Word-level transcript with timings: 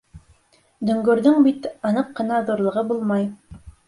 Дөңгөрҙөң 0.89 1.35
бит 1.47 1.67
аныҡ 1.89 2.09
ҡына 2.21 2.39
ҙурлығы 2.47 2.85
булмай. 2.93 3.29